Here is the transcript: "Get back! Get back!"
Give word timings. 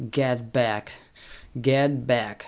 "Get 0.09 0.51
back! 0.51 0.93
Get 1.61 2.07
back!" 2.07 2.39